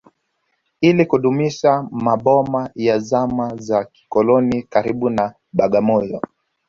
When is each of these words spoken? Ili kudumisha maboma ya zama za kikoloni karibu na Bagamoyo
Ili 0.81 1.05
kudumisha 1.05 1.87
maboma 1.91 2.69
ya 2.75 2.99
zama 2.99 3.55
za 3.55 3.85
kikoloni 3.85 4.63
karibu 4.63 5.09
na 5.09 5.35
Bagamoyo 5.53 6.21